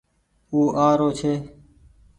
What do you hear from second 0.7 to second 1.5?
آ رو ڇي